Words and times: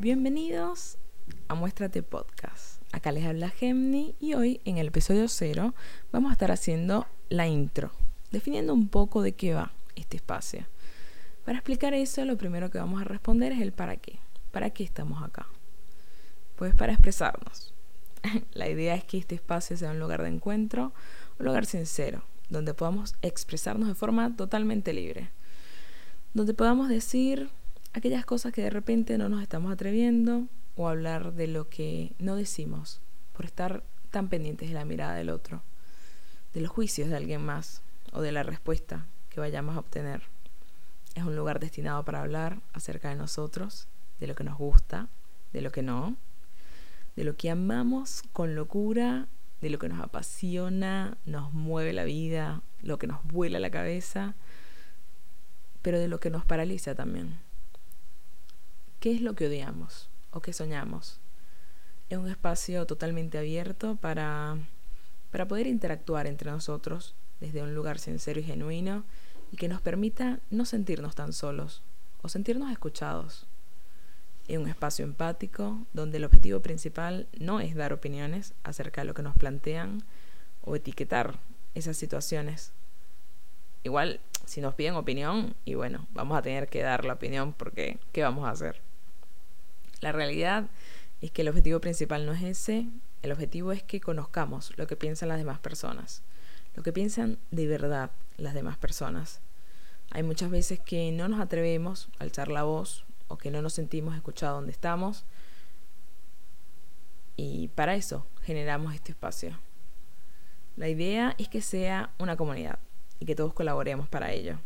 Bienvenidos 0.00 0.96
a 1.48 1.56
Muéstrate 1.56 2.04
Podcast. 2.04 2.80
Acá 2.92 3.10
les 3.10 3.26
habla 3.26 3.50
Gemni 3.50 4.14
y 4.20 4.34
hoy 4.34 4.60
en 4.64 4.78
el 4.78 4.86
episodio 4.86 5.26
0 5.26 5.74
vamos 6.12 6.30
a 6.30 6.34
estar 6.34 6.52
haciendo 6.52 7.08
la 7.30 7.48
intro, 7.48 7.90
definiendo 8.30 8.74
un 8.74 8.86
poco 8.86 9.22
de 9.22 9.32
qué 9.32 9.54
va 9.54 9.72
este 9.96 10.16
espacio. 10.16 10.66
Para 11.44 11.58
explicar 11.58 11.94
eso, 11.94 12.24
lo 12.24 12.38
primero 12.38 12.70
que 12.70 12.78
vamos 12.78 13.00
a 13.00 13.04
responder 13.04 13.50
es 13.50 13.60
el 13.60 13.72
para 13.72 13.96
qué. 13.96 14.20
¿Para 14.52 14.70
qué 14.70 14.84
estamos 14.84 15.20
acá? 15.20 15.48
Pues 16.54 16.76
para 16.76 16.92
expresarnos. 16.92 17.74
la 18.52 18.68
idea 18.68 18.94
es 18.94 19.02
que 19.02 19.18
este 19.18 19.34
espacio 19.34 19.76
sea 19.76 19.90
un 19.90 19.98
lugar 19.98 20.22
de 20.22 20.28
encuentro, 20.28 20.92
un 21.40 21.46
lugar 21.46 21.66
sincero, 21.66 22.22
donde 22.50 22.72
podamos 22.72 23.16
expresarnos 23.20 23.88
de 23.88 23.96
forma 23.96 24.36
totalmente 24.36 24.92
libre, 24.92 25.30
donde 26.34 26.54
podamos 26.54 26.88
decir 26.88 27.50
aquellas 27.92 28.24
cosas 28.24 28.52
que 28.52 28.62
de 28.62 28.70
repente 28.70 29.18
no 29.18 29.28
nos 29.28 29.42
estamos 29.42 29.72
atreviendo 29.72 30.46
o 30.76 30.88
hablar 30.88 31.32
de 31.32 31.46
lo 31.48 31.68
que 31.68 32.12
no 32.18 32.36
decimos 32.36 33.00
por 33.32 33.44
estar 33.44 33.82
tan 34.10 34.28
pendientes 34.28 34.68
de 34.68 34.74
la 34.74 34.84
mirada 34.84 35.14
del 35.14 35.30
otro, 35.30 35.62
de 36.54 36.60
los 36.60 36.70
juicios 36.70 37.08
de 37.08 37.16
alguien 37.16 37.44
más 37.44 37.82
o 38.12 38.22
de 38.22 38.32
la 38.32 38.42
respuesta 38.42 39.06
que 39.30 39.40
vayamos 39.40 39.76
a 39.76 39.80
obtener. 39.80 40.22
Es 41.14 41.24
un 41.24 41.36
lugar 41.36 41.60
destinado 41.60 42.04
para 42.04 42.22
hablar 42.22 42.58
acerca 42.72 43.08
de 43.08 43.16
nosotros, 43.16 43.88
de 44.20 44.26
lo 44.26 44.34
que 44.34 44.44
nos 44.44 44.56
gusta, 44.56 45.08
de 45.52 45.62
lo 45.62 45.72
que 45.72 45.82
no, 45.82 46.16
de 47.16 47.24
lo 47.24 47.36
que 47.36 47.50
amamos 47.50 48.22
con 48.32 48.54
locura, 48.54 49.26
de 49.60 49.70
lo 49.70 49.78
que 49.78 49.88
nos 49.88 50.00
apasiona, 50.00 51.16
nos 51.26 51.52
mueve 51.52 51.92
la 51.92 52.04
vida, 52.04 52.62
lo 52.82 52.98
que 52.98 53.08
nos 53.08 53.24
vuela 53.24 53.58
la 53.58 53.70
cabeza, 53.70 54.34
pero 55.82 55.98
de 55.98 56.08
lo 56.08 56.20
que 56.20 56.30
nos 56.30 56.44
paraliza 56.44 56.94
también. 56.94 57.47
¿Qué 59.00 59.12
es 59.12 59.20
lo 59.20 59.34
que 59.34 59.46
odiamos 59.46 60.10
o 60.32 60.40
qué 60.40 60.52
soñamos? 60.52 61.20
Es 62.10 62.18
un 62.18 62.28
espacio 62.28 62.84
totalmente 62.84 63.38
abierto 63.38 63.94
para, 63.94 64.56
para 65.30 65.46
poder 65.46 65.68
interactuar 65.68 66.26
entre 66.26 66.50
nosotros 66.50 67.14
desde 67.38 67.62
un 67.62 67.76
lugar 67.76 68.00
sincero 68.00 68.40
y 68.40 68.42
genuino 68.42 69.04
y 69.52 69.56
que 69.56 69.68
nos 69.68 69.80
permita 69.80 70.40
no 70.50 70.64
sentirnos 70.64 71.14
tan 71.14 71.32
solos 71.32 71.84
o 72.22 72.28
sentirnos 72.28 72.72
escuchados. 72.72 73.46
Es 74.48 74.58
un 74.58 74.66
espacio 74.66 75.04
empático 75.04 75.78
donde 75.92 76.16
el 76.16 76.24
objetivo 76.24 76.58
principal 76.58 77.28
no 77.38 77.60
es 77.60 77.76
dar 77.76 77.92
opiniones 77.92 78.52
acerca 78.64 79.02
de 79.02 79.06
lo 79.06 79.14
que 79.14 79.22
nos 79.22 79.36
plantean 79.36 80.02
o 80.64 80.74
etiquetar 80.74 81.38
esas 81.76 81.96
situaciones. 81.96 82.72
Igual, 83.84 84.18
si 84.44 84.60
nos 84.60 84.74
piden 84.74 84.96
opinión, 84.96 85.54
y 85.64 85.74
bueno, 85.74 86.08
vamos 86.14 86.36
a 86.36 86.42
tener 86.42 86.66
que 86.66 86.82
dar 86.82 87.04
la 87.04 87.12
opinión 87.12 87.52
porque 87.52 88.00
¿qué 88.10 88.24
vamos 88.24 88.44
a 88.44 88.50
hacer? 88.50 88.87
La 90.00 90.12
realidad 90.12 90.68
es 91.20 91.30
que 91.32 91.42
el 91.42 91.48
objetivo 91.48 91.80
principal 91.80 92.24
no 92.24 92.32
es 92.32 92.42
ese, 92.42 92.88
el 93.22 93.32
objetivo 93.32 93.72
es 93.72 93.82
que 93.82 94.00
conozcamos 94.00 94.72
lo 94.76 94.86
que 94.86 94.96
piensan 94.96 95.28
las 95.28 95.38
demás 95.38 95.58
personas, 95.58 96.22
lo 96.76 96.82
que 96.82 96.92
piensan 96.92 97.38
de 97.50 97.66
verdad 97.66 98.12
las 98.36 98.54
demás 98.54 98.76
personas. 98.76 99.40
Hay 100.10 100.22
muchas 100.22 100.50
veces 100.50 100.78
que 100.78 101.10
no 101.10 101.28
nos 101.28 101.40
atrevemos 101.40 102.08
a 102.18 102.24
alzar 102.24 102.48
la 102.48 102.62
voz 102.62 103.04
o 103.26 103.36
que 103.36 103.50
no 103.50 103.60
nos 103.60 103.74
sentimos 103.74 104.14
escuchados 104.14 104.58
donde 104.58 104.72
estamos 104.72 105.24
y 107.36 107.68
para 107.68 107.94
eso 107.94 108.24
generamos 108.42 108.94
este 108.94 109.12
espacio. 109.12 109.58
La 110.76 110.88
idea 110.88 111.34
es 111.38 111.48
que 111.48 111.60
sea 111.60 112.10
una 112.18 112.36
comunidad 112.36 112.78
y 113.18 113.26
que 113.26 113.34
todos 113.34 113.52
colaboremos 113.52 114.08
para 114.08 114.32
ello. 114.32 114.60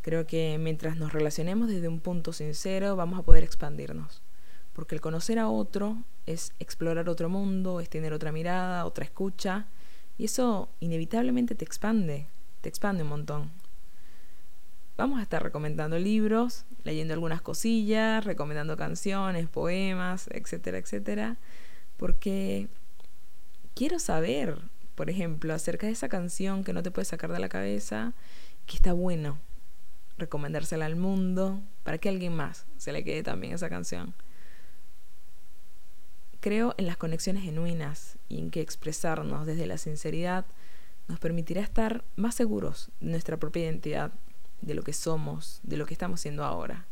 Creo 0.00 0.26
que 0.26 0.56
mientras 0.58 0.96
nos 0.96 1.12
relacionemos 1.12 1.68
desde 1.68 1.88
un 1.88 2.00
punto 2.00 2.32
sincero 2.32 2.96
vamos 2.96 3.18
a 3.18 3.22
poder 3.22 3.44
expandirnos 3.44 4.22
porque 4.76 4.94
el 4.94 5.00
conocer 5.00 5.38
a 5.38 5.48
otro 5.48 5.96
es 6.26 6.52
explorar 6.58 7.08
otro 7.08 7.30
mundo, 7.30 7.80
es 7.80 7.88
tener 7.88 8.12
otra 8.12 8.30
mirada, 8.30 8.84
otra 8.84 9.06
escucha, 9.06 9.64
y 10.18 10.26
eso 10.26 10.68
inevitablemente 10.80 11.54
te 11.54 11.64
expande, 11.64 12.26
te 12.60 12.68
expande 12.68 13.02
un 13.02 13.08
montón. 13.08 13.50
Vamos 14.98 15.18
a 15.18 15.22
estar 15.22 15.42
recomendando 15.42 15.98
libros, 15.98 16.66
leyendo 16.84 17.14
algunas 17.14 17.40
cosillas, 17.40 18.26
recomendando 18.26 18.76
canciones, 18.76 19.48
poemas, 19.48 20.28
etcétera, 20.30 20.76
etcétera, 20.76 21.38
porque 21.96 22.68
quiero 23.74 23.98
saber, 23.98 24.58
por 24.94 25.08
ejemplo, 25.08 25.54
acerca 25.54 25.86
de 25.86 25.94
esa 25.94 26.10
canción 26.10 26.64
que 26.64 26.74
no 26.74 26.82
te 26.82 26.90
puedes 26.90 27.08
sacar 27.08 27.32
de 27.32 27.38
la 27.38 27.48
cabeza, 27.48 28.12
que 28.66 28.76
está 28.76 28.92
bueno 28.92 29.38
recomendársela 30.18 30.84
al 30.84 30.96
mundo 30.96 31.62
para 31.82 31.96
que 31.96 32.10
alguien 32.10 32.34
más 32.34 32.66
se 32.76 32.92
le 32.92 33.04
quede 33.04 33.22
también 33.22 33.54
esa 33.54 33.70
canción. 33.70 34.14
Creo 36.46 36.76
en 36.78 36.86
las 36.86 36.96
conexiones 36.96 37.42
genuinas 37.42 38.18
y 38.28 38.38
en 38.38 38.52
que 38.52 38.60
expresarnos 38.60 39.46
desde 39.46 39.66
la 39.66 39.78
sinceridad 39.78 40.46
nos 41.08 41.18
permitirá 41.18 41.60
estar 41.60 42.04
más 42.14 42.36
seguros 42.36 42.92
de 43.00 43.10
nuestra 43.10 43.36
propia 43.36 43.64
identidad, 43.64 44.12
de 44.60 44.74
lo 44.74 44.84
que 44.84 44.92
somos, 44.92 45.58
de 45.64 45.76
lo 45.76 45.86
que 45.86 45.94
estamos 45.94 46.20
siendo 46.20 46.44
ahora. 46.44 46.86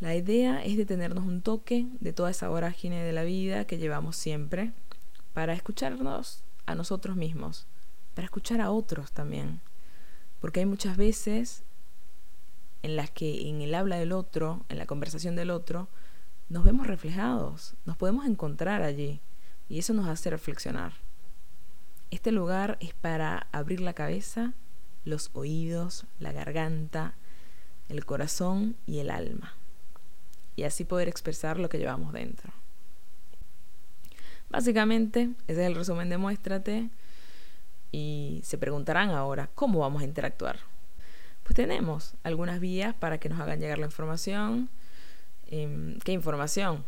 La 0.00 0.14
idea 0.14 0.64
es 0.64 0.78
detenernos 0.78 1.26
un 1.26 1.42
toque 1.42 1.88
de 2.00 2.14
toda 2.14 2.30
esa 2.30 2.48
vorágine 2.48 3.04
de 3.04 3.12
la 3.12 3.24
vida 3.24 3.66
que 3.66 3.76
llevamos 3.76 4.16
siempre 4.16 4.72
para 5.34 5.52
escucharnos 5.52 6.42
a 6.64 6.74
nosotros 6.74 7.16
mismos, 7.16 7.66
para 8.14 8.24
escuchar 8.24 8.62
a 8.62 8.70
otros 8.70 9.12
también. 9.12 9.60
Porque 10.40 10.60
hay 10.60 10.66
muchas 10.66 10.96
veces 10.96 11.64
en 12.82 12.96
las 12.96 13.10
que 13.10 13.46
en 13.46 13.60
el 13.60 13.74
habla 13.74 13.96
del 13.96 14.12
otro, 14.12 14.64
en 14.70 14.78
la 14.78 14.86
conversación 14.86 15.36
del 15.36 15.50
otro, 15.50 15.86
nos 16.48 16.64
vemos 16.64 16.86
reflejados, 16.86 17.74
nos 17.84 17.96
podemos 17.96 18.26
encontrar 18.26 18.82
allí 18.82 19.20
y 19.68 19.78
eso 19.78 19.94
nos 19.94 20.08
hace 20.08 20.30
reflexionar. 20.30 20.92
Este 22.10 22.32
lugar 22.32 22.76
es 22.80 22.94
para 22.94 23.48
abrir 23.52 23.80
la 23.80 23.94
cabeza, 23.94 24.54
los 25.04 25.30
oídos, 25.34 26.06
la 26.18 26.32
garganta, 26.32 27.14
el 27.88 28.04
corazón 28.04 28.76
y 28.86 28.98
el 28.98 29.10
alma 29.10 29.54
y 30.56 30.64
así 30.64 30.84
poder 30.84 31.08
expresar 31.08 31.58
lo 31.58 31.68
que 31.68 31.78
llevamos 31.78 32.12
dentro. 32.12 32.52
Básicamente, 34.50 35.30
ese 35.48 35.62
es 35.62 35.66
el 35.66 35.74
resumen 35.74 36.08
de 36.08 36.18
Muéstrate 36.18 36.90
y 37.90 38.40
se 38.44 38.58
preguntarán 38.58 39.10
ahora, 39.10 39.48
¿cómo 39.54 39.80
vamos 39.80 40.02
a 40.02 40.04
interactuar? 40.04 40.58
Pues 41.42 41.56
tenemos 41.56 42.14
algunas 42.22 42.60
vías 42.60 42.94
para 42.94 43.18
que 43.18 43.28
nos 43.28 43.40
hagan 43.40 43.60
llegar 43.60 43.78
la 43.78 43.86
información, 43.86 44.70
Em, 45.48 45.98
qué 46.00 46.12
información, 46.12 46.84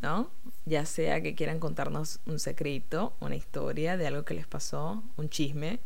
¿no? 0.00 0.30
Ya 0.66 0.86
sea 0.86 1.22
que 1.22 1.34
quieran 1.34 1.58
contarnos 1.58 2.20
un 2.26 2.38
secreto, 2.38 3.14
una 3.20 3.36
historia 3.36 3.96
de 3.96 4.06
algo 4.06 4.24
que 4.24 4.34
les 4.34 4.46
pasó, 4.46 5.02
un 5.16 5.28
chisme, 5.28 5.80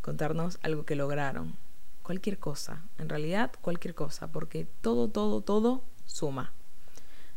contarnos 0.00 0.58
algo 0.62 0.84
que 0.84 0.94
lograron, 0.96 1.56
cualquier 2.02 2.38
cosa, 2.38 2.82
en 2.98 3.08
realidad 3.08 3.50
cualquier 3.62 3.94
cosa, 3.94 4.28
porque 4.28 4.66
todo, 4.82 5.08
todo, 5.08 5.40
todo 5.40 5.82
suma. 6.06 6.52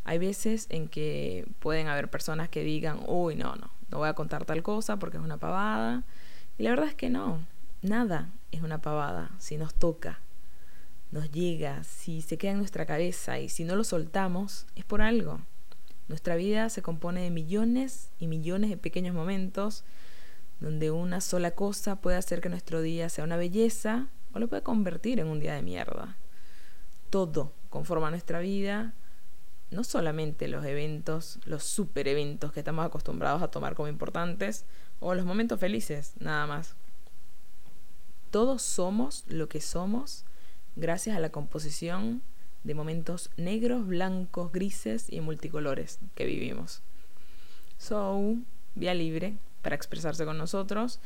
Hay 0.04 0.20
veces 0.20 0.68
en 0.70 0.88
que 0.88 1.48
pueden 1.60 1.88
haber 1.88 2.10
personas 2.10 2.50
que 2.50 2.64
digan, 2.64 3.00
uy, 3.08 3.36
no, 3.36 3.56
no, 3.56 3.72
no 3.90 3.98
voy 3.98 4.10
a 4.10 4.14
contar 4.14 4.46
tal 4.46 4.64
cosa 4.64 4.98
porque 4.98 5.18
es 5.18 5.24
una 5.24 5.38
pavada. 5.38 6.04
Y 6.58 6.64
la 6.64 6.72
verdad 6.72 6.88
es 6.88 6.96
que 6.96 7.10
no, 7.10 7.46
nada 7.82 8.30
es 8.52 8.62
una 8.62 8.80
pavada 8.80 9.32
si 9.40 9.58
nos 9.58 9.74
toca, 9.74 10.20
nos 11.12 11.32
llega, 11.32 11.84
si 11.84 12.22
se 12.22 12.38
queda 12.38 12.52
en 12.52 12.58
nuestra 12.58 12.86
cabeza 12.86 13.40
y 13.40 13.50
si 13.50 13.64
no 13.64 13.76
lo 13.76 13.84
soltamos, 13.84 14.66
es 14.76 14.84
por 14.84 15.02
algo. 15.02 15.42
Nuestra 16.08 16.36
vida 16.36 16.70
se 16.70 16.82
compone 16.82 17.22
de 17.22 17.32
millones 17.32 18.10
y 18.20 18.28
millones 18.28 18.70
de 18.70 18.78
pequeños 18.78 19.14
momentos 19.14 19.84
donde 20.60 20.92
una 20.92 21.22
sola 21.22 21.52
cosa 21.52 21.98
puede 21.98 22.18
hacer 22.18 22.42
que 22.42 22.50
nuestro 22.50 22.82
día 22.82 23.10
sea 23.10 23.24
una 23.24 23.38
belleza 23.38 24.08
o 24.34 24.40
lo 24.40 24.48
puede 24.48 24.64
convertir 24.64 25.20
en 25.20 25.28
un 25.28 25.40
día 25.40 25.54
de 25.54 25.62
mierda. 25.62 26.18
Todo 27.10 27.54
conforma 27.70 28.10
nuestra 28.10 28.40
vida, 28.40 28.94
no 29.70 29.84
solamente 29.84 30.48
los 30.48 30.66
eventos, 30.66 31.40
los 31.46 31.64
super 31.64 32.08
eventos 32.08 32.52
que 32.52 32.62
estamos 32.62 32.86
acostumbrados 32.86 33.42
a 33.42 33.50
tomar 33.50 33.76
como 33.76 33.88
importantes, 33.88 34.66
o 35.00 35.14
los 35.14 35.26
momentos 35.26 35.60
felices, 35.60 36.14
nada 36.20 36.48
más. 36.48 36.76
Todos 38.32 38.62
somos 38.62 39.26
lo 39.28 39.48
que 39.48 39.62
somos 39.62 40.26
gracias 40.78 41.18
a 41.18 41.20
la 41.20 41.30
composición 41.30 42.24
de 42.64 42.74
momentos 42.74 43.30
negros, 43.36 43.86
blancos, 43.86 44.50
grises 44.52 45.12
y 45.12 45.20
multicolores 45.22 46.00
que 46.16 46.26
vivimos. 46.26 46.82
So, 47.78 48.38
vía 48.76 48.94
libre 48.94 49.38
para 49.62 49.76
expresarse 49.76 50.24
con 50.26 50.38
nosotros. 50.38 51.00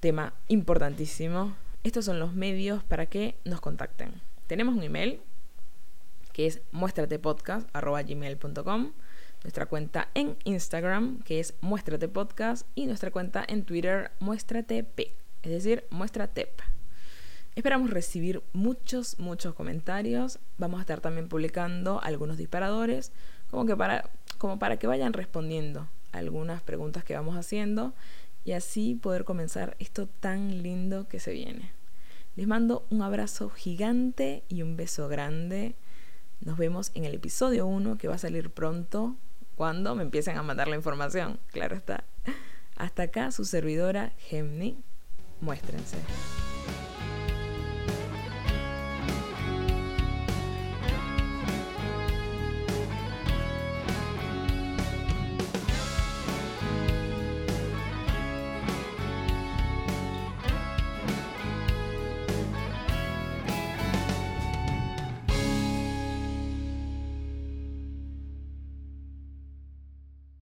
Tema 0.00 0.34
importantísimo. 0.48 1.56
Estos 1.82 2.04
son 2.04 2.20
los 2.20 2.34
medios 2.34 2.84
para 2.84 3.06
que 3.06 3.36
nos 3.44 3.60
contacten. 3.60 4.20
Tenemos 4.46 4.76
un 4.76 4.84
email 4.84 5.20
que 6.32 6.46
es 6.46 6.60
muestratepodcast.gmail.com 6.72 8.92
nuestra 9.46 9.66
cuenta 9.66 10.08
en 10.14 10.36
Instagram, 10.42 11.22
que 11.22 11.38
es 11.38 11.54
muestratepodcast, 11.60 12.66
y 12.74 12.86
nuestra 12.86 13.12
cuenta 13.12 13.44
en 13.46 13.64
Twitter, 13.64 14.10
muestratep, 14.18 14.98
es 15.42 15.50
decir, 15.50 15.84
muestratep. 15.90 16.50
Esperamos 17.56 17.88
recibir 17.88 18.42
muchos, 18.52 19.18
muchos 19.18 19.54
comentarios. 19.54 20.38
Vamos 20.58 20.78
a 20.78 20.82
estar 20.82 21.00
también 21.00 21.26
publicando 21.26 22.02
algunos 22.02 22.36
disparadores, 22.36 23.12
como 23.50 23.64
que 23.64 23.74
para, 23.74 24.10
como 24.36 24.58
para 24.58 24.76
que 24.78 24.86
vayan 24.86 25.14
respondiendo 25.14 25.88
algunas 26.12 26.62
preguntas 26.62 27.02
que 27.02 27.14
vamos 27.14 27.34
haciendo 27.34 27.94
y 28.44 28.52
así 28.52 28.94
poder 28.94 29.24
comenzar 29.24 29.74
esto 29.78 30.06
tan 30.06 30.62
lindo 30.62 31.08
que 31.08 31.18
se 31.18 31.32
viene. 31.32 31.72
Les 32.36 32.46
mando 32.46 32.84
un 32.90 33.00
abrazo 33.00 33.48
gigante 33.48 34.44
y 34.50 34.60
un 34.60 34.76
beso 34.76 35.08
grande. 35.08 35.76
Nos 36.42 36.58
vemos 36.58 36.92
en 36.94 37.06
el 37.06 37.14
episodio 37.14 37.66
1 37.66 37.96
que 37.96 38.06
va 38.06 38.16
a 38.16 38.18
salir 38.18 38.50
pronto 38.50 39.16
cuando 39.54 39.94
me 39.94 40.02
empiecen 40.02 40.36
a 40.36 40.42
mandar 40.42 40.68
la 40.68 40.76
información. 40.76 41.40
Claro 41.52 41.74
está. 41.74 42.04
Hasta 42.76 43.04
acá 43.04 43.32
su 43.32 43.46
servidora 43.46 44.12
Gemni. 44.18 44.76
Muéstrense. 45.40 45.96